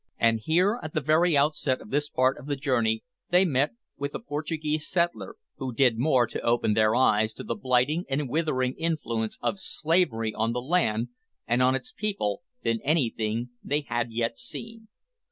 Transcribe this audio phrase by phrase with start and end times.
[0.17, 4.15] And here, at the very outset of this part of the journey, they met with
[4.15, 8.73] a Portuguese settler, who did more to open their eyes to the blighting and withering
[8.79, 11.09] influence of slavery on the land
[11.45, 14.87] and on its people than anything they had yet seen.